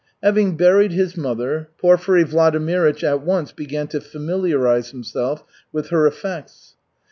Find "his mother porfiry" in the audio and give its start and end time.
0.93-2.25